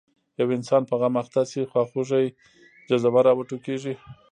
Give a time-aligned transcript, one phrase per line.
[0.39, 2.25] یو انسان په غم اخته شي خواخوږۍ
[2.87, 3.93] جذبه راوټوکېږي.